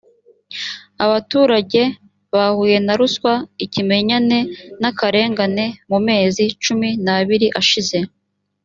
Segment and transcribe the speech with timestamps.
[1.05, 1.81] abaturage
[2.33, 3.33] bahuye na ruswa
[3.65, 4.39] ikimenyane
[4.81, 7.97] n’akarengane mu mezi cumi n’abiri ashize